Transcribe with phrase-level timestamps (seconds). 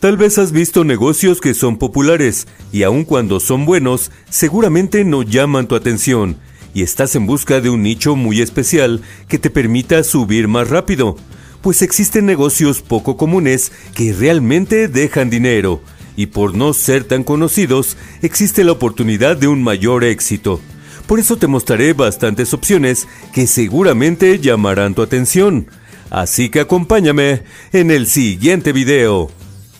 [0.00, 5.24] Tal vez has visto negocios que son populares y aun cuando son buenos, seguramente no
[5.24, 6.36] llaman tu atención
[6.72, 11.16] y estás en busca de un nicho muy especial que te permita subir más rápido,
[11.62, 15.82] pues existen negocios poco comunes que realmente dejan dinero
[16.14, 20.60] y por no ser tan conocidos existe la oportunidad de un mayor éxito.
[21.08, 25.66] Por eso te mostraré bastantes opciones que seguramente llamarán tu atención.
[26.10, 27.42] Así que acompáñame
[27.72, 29.32] en el siguiente video.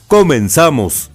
[0.09, 1.11] Comenzamos.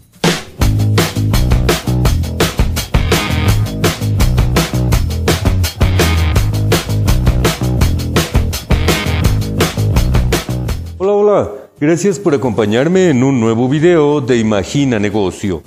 [11.00, 11.52] Hola, hola.
[11.80, 15.64] Gracias por acompañarme en un nuevo video de Imagina Negocio.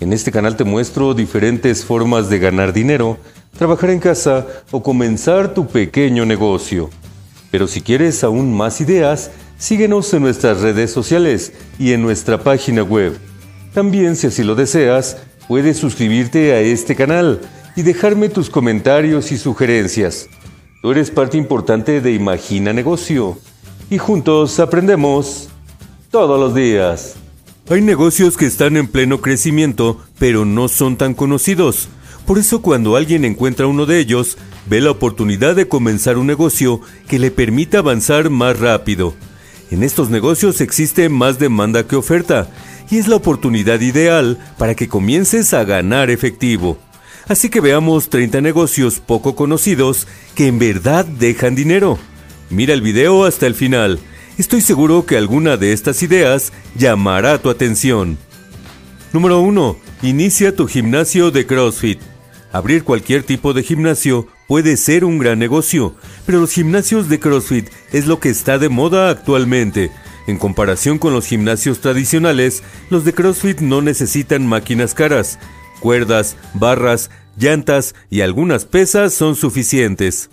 [0.00, 3.18] En este canal te muestro diferentes formas de ganar dinero,
[3.58, 6.88] trabajar en casa o comenzar tu pequeño negocio.
[7.50, 12.82] Pero si quieres aún más ideas, Síguenos en nuestras redes sociales y en nuestra página
[12.82, 13.18] web.
[13.74, 17.42] También, si así lo deseas, puedes suscribirte a este canal
[17.76, 20.30] y dejarme tus comentarios y sugerencias.
[20.80, 23.38] Tú eres parte importante de Imagina Negocio
[23.90, 25.50] y juntos aprendemos
[26.10, 27.16] todos los días.
[27.68, 31.90] Hay negocios que están en pleno crecimiento, pero no son tan conocidos.
[32.26, 34.38] Por eso cuando alguien encuentra uno de ellos,
[34.70, 39.14] ve la oportunidad de comenzar un negocio que le permita avanzar más rápido.
[39.70, 42.48] En estos negocios existe más demanda que oferta
[42.90, 46.76] y es la oportunidad ideal para que comiences a ganar efectivo.
[47.28, 51.98] Así que veamos 30 negocios poco conocidos que en verdad dejan dinero.
[52.50, 54.00] Mira el video hasta el final.
[54.38, 58.18] Estoy seguro que alguna de estas ideas llamará tu atención.
[59.12, 59.76] Número 1.
[60.02, 62.00] Inicia tu gimnasio de CrossFit.
[62.50, 65.94] Abrir cualquier tipo de gimnasio puede ser un gran negocio,
[66.30, 69.90] pero los gimnasios de CrossFit es lo que está de moda actualmente.
[70.28, 75.40] En comparación con los gimnasios tradicionales, los de CrossFit no necesitan máquinas caras.
[75.80, 80.30] Cuerdas, barras, llantas y algunas pesas son suficientes.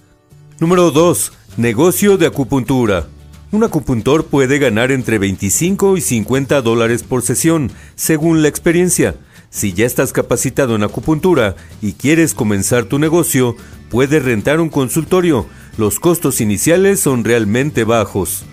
[0.59, 1.31] Número 2.
[1.57, 3.07] Negocio de acupuntura.
[3.51, 9.15] Un acupuntor puede ganar entre 25 y 50 dólares por sesión, según la experiencia.
[9.49, 13.55] Si ya estás capacitado en acupuntura y quieres comenzar tu negocio,
[13.89, 15.47] puedes rentar un consultorio.
[15.77, 18.45] Los costos iniciales son realmente bajos.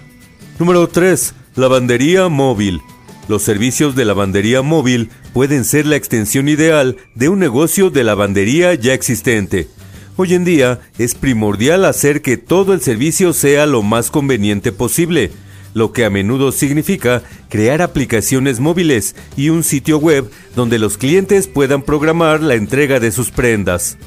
[0.58, 1.34] Número 3.
[1.56, 2.80] Lavandería móvil.
[3.28, 8.74] Los servicios de lavandería móvil pueden ser la extensión ideal de un negocio de lavandería
[8.74, 9.68] ya existente.
[10.16, 15.32] Hoy en día es primordial hacer que todo el servicio sea lo más conveniente posible
[15.74, 21.48] lo que a menudo significa crear aplicaciones móviles y un sitio web donde los clientes
[21.48, 23.98] puedan programar la entrega de sus prendas.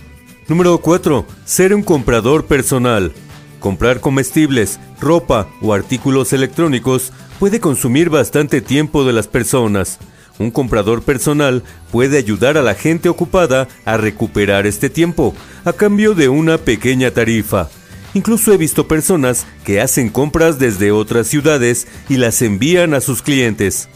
[0.47, 1.25] Número 4.
[1.43, 3.11] Ser un comprador personal.
[3.59, 9.99] Comprar comestibles, ropa o artículos electrónicos puede consumir bastante tiempo de las personas.
[10.39, 15.35] Un comprador personal puede ayudar a la gente ocupada a recuperar este tiempo
[15.65, 17.67] a cambio de una pequeña tarifa.
[18.13, 23.21] Incluso he visto personas que hacen compras desde otras ciudades y las envían a sus
[23.21, 23.89] clientes.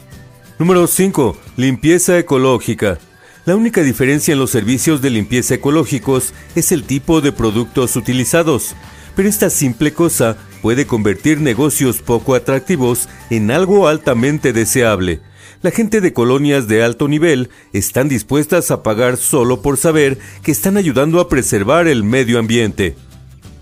[0.59, 1.37] Número 5.
[1.55, 2.99] Limpieza ecológica.
[3.43, 8.75] La única diferencia en los servicios de limpieza ecológicos es el tipo de productos utilizados,
[9.15, 15.21] pero esta simple cosa puede convertir negocios poco atractivos en algo altamente deseable.
[15.63, 20.51] La gente de colonias de alto nivel están dispuestas a pagar solo por saber que
[20.51, 22.95] están ayudando a preservar el medio ambiente.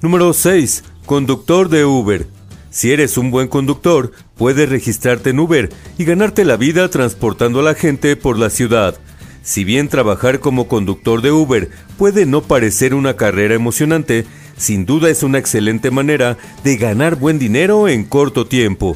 [0.01, 0.83] Número 6.
[1.05, 2.27] Conductor de Uber.
[2.69, 7.63] Si eres un buen conductor, puedes registrarte en Uber y ganarte la vida transportando a
[7.63, 8.99] la gente por la ciudad.
[9.49, 14.27] Si bien trabajar como conductor de Uber puede no parecer una carrera emocionante,
[14.57, 18.95] sin duda es una excelente manera de ganar buen dinero en corto tiempo.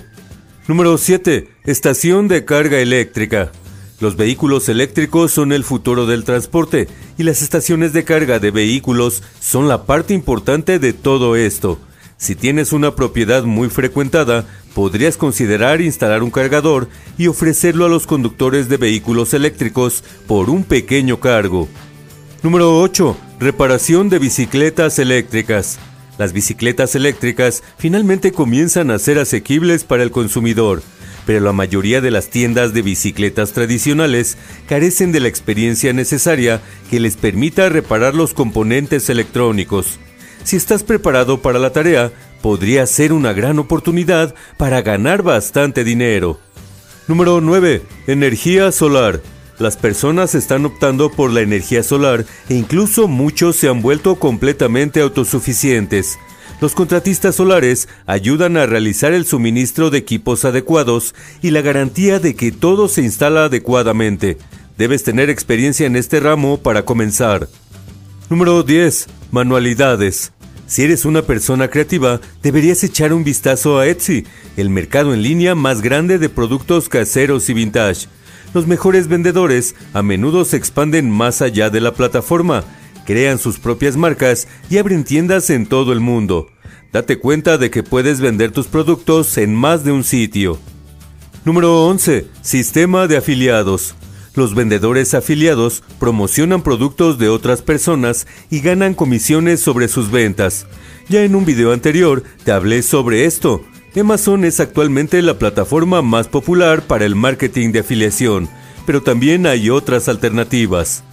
[0.68, 1.48] Número 7.
[1.64, 3.52] Estación de carga eléctrica.
[4.00, 6.88] Los vehículos eléctricos son el futuro del transporte
[7.18, 11.80] y las estaciones de carga de vehículos son la parte importante de todo esto.
[12.18, 18.08] Si tienes una propiedad muy frecuentada, podrías considerar instalar un cargador y ofrecerlo a los
[18.08, 21.68] conductores de vehículos eléctricos por un pequeño cargo.
[22.42, 23.18] Número 8.
[23.40, 25.80] Reparación de bicicletas eléctricas.
[26.18, 30.84] Las bicicletas eléctricas finalmente comienzan a ser asequibles para el consumidor
[31.26, 34.38] pero la mayoría de las tiendas de bicicletas tradicionales
[34.68, 40.00] carecen de la experiencia necesaria que les permita reparar los componentes electrónicos.
[40.44, 42.12] Si estás preparado para la tarea,
[42.44, 46.42] podría ser una gran oportunidad para ganar bastante dinero.
[47.08, 47.82] Número 9.
[48.06, 49.22] Energía solar.
[49.60, 55.00] Las personas están optando por la energía solar e incluso muchos se han vuelto completamente
[55.00, 56.20] autosuficientes.
[56.60, 62.36] Los contratistas solares ayudan a realizar el suministro de equipos adecuados y la garantía de
[62.36, 64.38] que todo se instala adecuadamente.
[64.78, 67.48] Debes tener experiencia en este ramo para comenzar.
[68.30, 69.08] Número 10.
[69.32, 70.34] Manualidades.
[70.66, 74.26] Si eres una persona creativa, deberías echar un vistazo a Etsy,
[74.58, 78.08] el mercado en línea más grande de productos caseros y vintage.
[78.54, 82.64] Los mejores vendedores a menudo se expanden más allá de la plataforma,
[83.06, 86.48] crean sus propias marcas y abren tiendas en todo el mundo.
[86.92, 90.60] Date cuenta de que puedes vender tus productos en más de un sitio.
[91.44, 92.28] Número 11.
[92.42, 93.96] Sistema de afiliados.
[94.36, 100.66] Los vendedores afiliados promocionan productos de otras personas y ganan comisiones sobre sus ventas.
[101.08, 103.62] Ya en un video anterior te hablé sobre esto.
[103.96, 108.50] Amazon es actualmente la plataforma más popular para el marketing de afiliación,
[108.88, 111.04] pero también hay otras alternativas.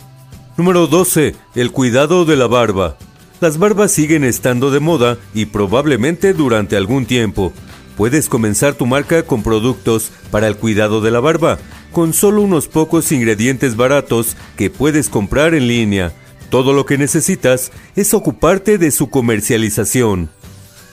[0.57, 1.35] Número 12.
[1.55, 2.97] El cuidado de la barba.
[3.41, 7.53] Las barbas siguen estando de moda y probablemente durante algún tiempo.
[8.01, 11.59] Puedes comenzar tu marca con productos para el cuidado de la barba,
[11.93, 16.11] con solo unos pocos ingredientes baratos que puedes comprar en línea.
[16.49, 20.31] Todo lo que necesitas es ocuparte de su comercialización.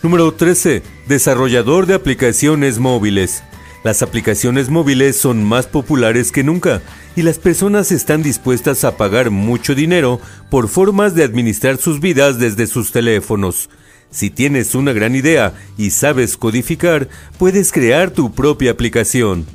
[0.04, 0.84] Número 13.
[1.08, 3.42] Desarrollador de aplicaciones móviles.
[3.86, 6.82] Las aplicaciones móviles son más populares que nunca
[7.16, 10.20] y las personas están dispuestas a pagar mucho dinero
[10.50, 13.70] por formas de administrar sus vidas desde sus teléfonos.
[14.10, 19.46] Si tienes una gran idea y sabes codificar, puedes crear tu propia aplicación.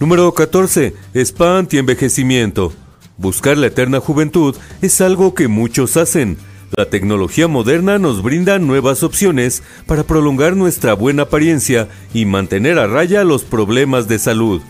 [0.00, 0.94] Número 14.
[1.14, 2.72] Spa anti-envejecimiento.
[3.16, 6.36] Buscar la eterna juventud es algo que muchos hacen
[6.76, 12.88] la tecnología moderna nos brinda nuevas opciones para prolongar nuestra buena apariencia y mantener a
[12.88, 14.60] raya los problemas de salud.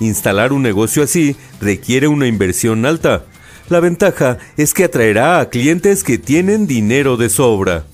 [0.00, 3.26] Instalar un negocio así requiere una inversión alta.
[3.68, 7.84] La ventaja es que atraerá a clientes que tienen dinero de sobra.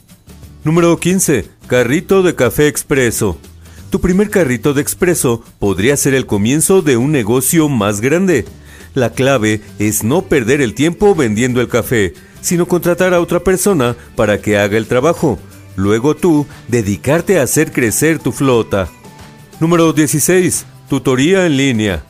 [0.66, 1.48] Número 15.
[1.68, 3.38] Carrito de café expreso.
[3.90, 8.44] Tu primer carrito de expreso podría ser el comienzo de un negocio más grande.
[8.92, 13.94] La clave es no perder el tiempo vendiendo el café, sino contratar a otra persona
[14.16, 15.38] para que haga el trabajo.
[15.76, 18.88] Luego tú dedicarte a hacer crecer tu flota.
[19.60, 20.66] Número 16.
[20.88, 22.04] Tutoría en línea.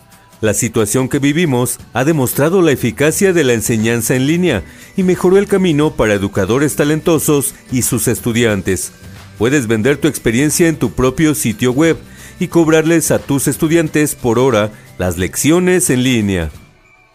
[0.47, 4.63] La situación que vivimos ha demostrado la eficacia de la enseñanza en línea
[4.97, 8.93] y mejoró el camino para educadores talentosos y sus estudiantes.
[9.39, 11.97] Puedes vender tu experiencia en tu propio sitio web
[12.39, 16.53] y cobrarles a tus estudiantes por hora las lecciones en línea.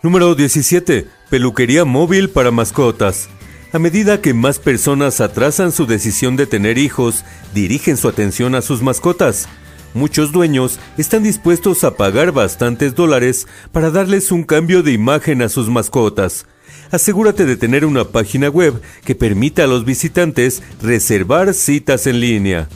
[0.04, 1.08] Número 17.
[1.30, 3.30] Peluquería móvil para mascotas.
[3.72, 7.24] A medida que más personas atrasan su decisión de tener hijos,
[7.54, 9.48] dirigen su atención a sus mascotas.
[9.94, 15.50] Muchos dueños están dispuestos a pagar bastantes dólares para darles un cambio de imagen a
[15.50, 16.46] sus mascotas.
[16.92, 22.70] Asegúrate de tener una página web que permita a los visitantes reservar citas en línea.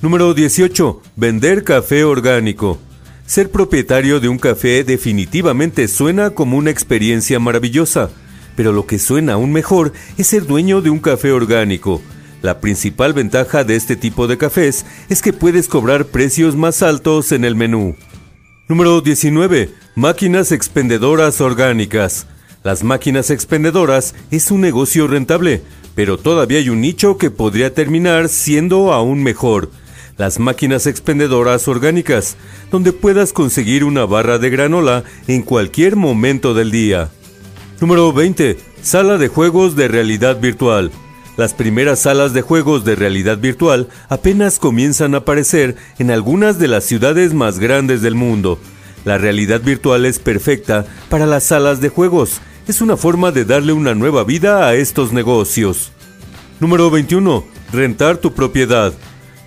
[0.00, 1.02] Número 18.
[1.16, 2.78] Vender café orgánico.
[3.26, 8.10] Ser propietario de un café definitivamente suena como una experiencia maravillosa,
[8.56, 12.00] pero lo que suena aún mejor es ser dueño de un café orgánico.
[12.46, 17.32] La principal ventaja de este tipo de cafés es que puedes cobrar precios más altos
[17.32, 17.96] en el menú.
[18.68, 19.70] Número 19.
[19.96, 22.28] Máquinas expendedoras orgánicas.
[22.62, 25.60] Las máquinas expendedoras es un negocio rentable,
[25.96, 29.72] pero todavía hay un nicho que podría terminar siendo aún mejor
[30.16, 32.36] las máquinas expendedoras orgánicas,
[32.70, 37.10] donde puedas conseguir una barra de granola en cualquier momento del día.
[37.80, 38.56] Número 20.
[38.82, 40.92] Sala de juegos de realidad virtual.
[41.36, 46.66] Las primeras salas de juegos de realidad virtual apenas comienzan a aparecer en algunas de
[46.66, 48.58] las ciudades más grandes del mundo.
[49.04, 52.40] La realidad virtual es perfecta para las salas de juegos.
[52.66, 55.92] Es una forma de darle una nueva vida a estos negocios.
[56.58, 57.44] Número 21.
[57.70, 58.94] Rentar tu propiedad.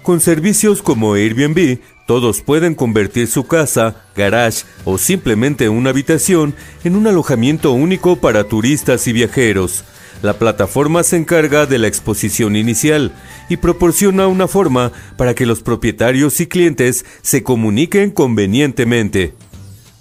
[0.04, 6.54] Con servicios como Airbnb, todos pueden convertir su casa, garage o simplemente una habitación
[6.84, 9.84] en un alojamiento único para turistas y viajeros.
[10.22, 13.14] La plataforma se encarga de la exposición inicial
[13.48, 19.34] y proporciona una forma para que los propietarios y clientes se comuniquen convenientemente.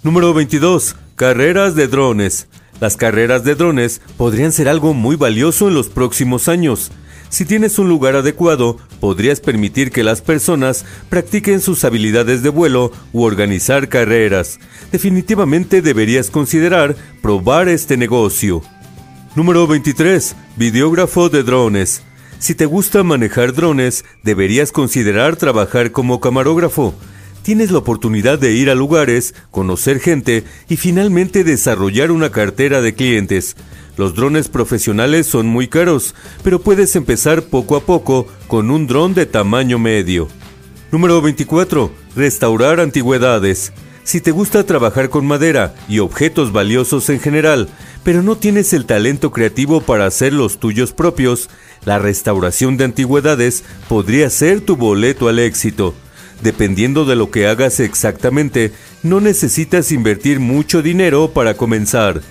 [0.03, 0.97] Número 22.
[1.15, 2.47] Carreras de drones.
[2.81, 6.91] Las carreras de drones podrían ser algo muy valioso en los próximos años.
[7.29, 12.91] Si tienes un lugar adecuado, podrías permitir que las personas practiquen sus habilidades de vuelo
[13.13, 14.59] u organizar carreras.
[14.91, 18.63] Definitivamente deberías considerar probar este negocio.
[19.39, 20.35] Número 23.
[20.57, 22.03] Videógrafo de drones.
[22.39, 26.93] Si te gusta manejar drones, deberías considerar trabajar como camarógrafo.
[27.41, 32.95] Tienes la oportunidad de ir a lugares, conocer gente y finalmente desarrollar una cartera de
[32.95, 33.55] clientes.
[33.95, 39.13] Los drones profesionales son muy caros, pero puedes empezar poco a poco con un dron
[39.13, 40.27] de tamaño medio.
[40.91, 41.89] Número 24.
[42.13, 43.71] Restaurar antigüedades.
[44.03, 47.69] Si te gusta trabajar con madera y objetos valiosos en general,
[48.03, 51.49] pero no tienes el talento creativo para hacer los tuyos propios,
[51.85, 55.93] la restauración de antigüedades podría ser tu boleto al éxito.
[56.41, 58.71] Dependiendo de lo que hagas exactamente,
[59.03, 62.21] no necesitas invertir mucho dinero para comenzar.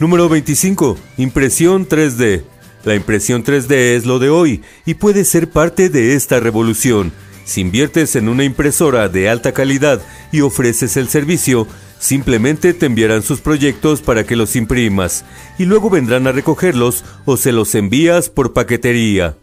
[0.00, 0.98] Número 25.
[1.16, 2.42] Impresión 3D.
[2.84, 7.12] La impresión 3D es lo de hoy y puede ser parte de esta revolución.
[7.44, 11.66] Si inviertes en una impresora de alta calidad y ofreces el servicio,
[11.98, 15.24] simplemente te enviarán sus proyectos para que los imprimas
[15.58, 19.36] y luego vendrán a recogerlos o se los envías por paquetería.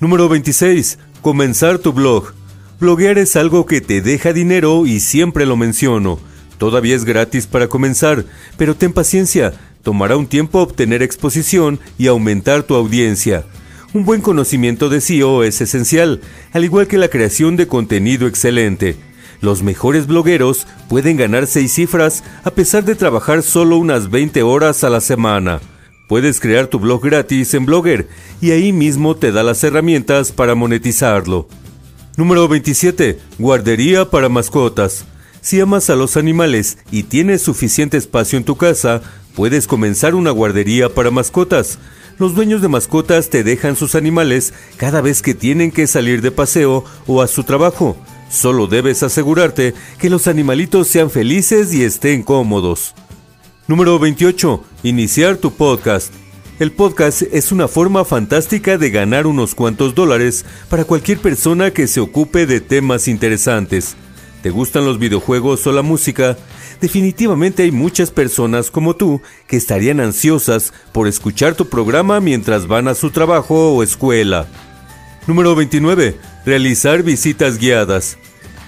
[0.00, 0.98] Número 26.
[1.22, 2.32] Comenzar tu blog.
[2.80, 6.18] Bloguear es algo que te deja dinero y siempre lo menciono.
[6.58, 8.24] Todavía es gratis para comenzar,
[8.56, 13.44] pero ten paciencia, Tomará un tiempo obtener exposición y aumentar tu audiencia.
[13.92, 16.22] Un buen conocimiento de SEO es esencial,
[16.52, 18.96] al igual que la creación de contenido excelente.
[19.44, 24.84] Los mejores blogueros pueden ganar seis cifras a pesar de trabajar solo unas 20 horas
[24.84, 25.60] a la semana.
[26.08, 28.08] Puedes crear tu blog gratis en Blogger
[28.40, 31.46] y ahí mismo te da las herramientas para monetizarlo.
[32.16, 33.18] Número 27.
[33.38, 35.04] Guardería para mascotas.
[35.42, 39.02] Si amas a los animales y tienes suficiente espacio en tu casa,
[39.34, 41.78] Puedes comenzar una guardería para mascotas.
[42.20, 46.30] Los dueños de mascotas te dejan sus animales cada vez que tienen que salir de
[46.30, 47.96] paseo o a su trabajo.
[48.34, 52.92] Solo debes asegurarte que los animalitos sean felices y estén cómodos.
[53.68, 54.60] Número 28.
[54.82, 56.12] Iniciar tu podcast.
[56.58, 61.86] El podcast es una forma fantástica de ganar unos cuantos dólares para cualquier persona que
[61.86, 63.94] se ocupe de temas interesantes.
[64.42, 66.36] ¿Te gustan los videojuegos o la música?
[66.80, 72.88] Definitivamente hay muchas personas como tú que estarían ansiosas por escuchar tu programa mientras van
[72.88, 74.48] a su trabajo o escuela.
[75.28, 76.18] Número 29.
[76.44, 78.18] Realizar visitas guiadas.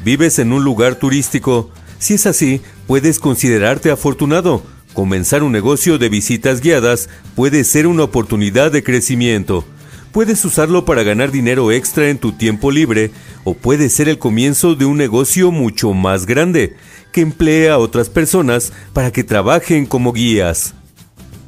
[0.05, 1.71] ¿Vives en un lugar turístico?
[1.99, 4.63] Si es así, puedes considerarte afortunado.
[4.93, 9.65] Comenzar un negocio de visitas guiadas puede ser una oportunidad de crecimiento.
[10.13, 13.11] Puedes usarlo para ganar dinero extra en tu tiempo libre
[13.45, 16.77] o puede ser el comienzo de un negocio mucho más grande
[17.13, 20.75] que emplea a otras personas para que trabajen como guías.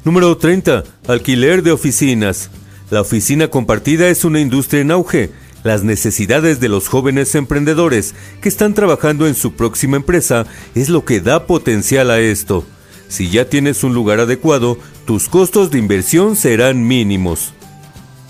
[0.05, 0.83] Número 30.
[1.07, 2.51] Alquiler de oficinas.
[2.89, 5.31] La oficina compartida es una industria en auge.
[5.63, 11.03] Las necesidades de los jóvenes emprendedores que están trabajando en su próxima empresa es lo
[11.03, 12.65] que da potencial a esto.
[13.09, 17.53] Si ya tienes un lugar adecuado, tus costos de inversión serán mínimos.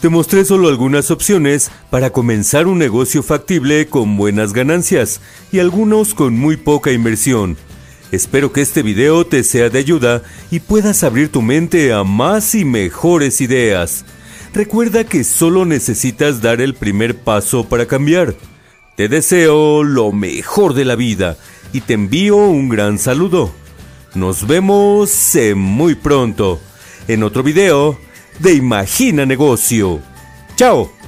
[0.02, 5.20] Te mostré solo algunas opciones para comenzar un negocio factible con buenas ganancias
[5.52, 7.58] y algunos con muy poca inversión.
[8.12, 12.56] Espero que este video te sea de ayuda y puedas abrir tu mente a más
[12.56, 14.06] y mejores ideas.
[14.53, 18.36] Recuerda que solo necesitas dar el primer paso para cambiar.
[18.96, 21.38] Te deseo lo mejor de la vida
[21.72, 23.51] y te envío un gran saludo.
[24.15, 26.60] Nos vemos muy pronto
[27.08, 27.98] en otro video
[28.39, 30.01] de Imagina Negocio.
[30.56, 30.99] ¡Chao!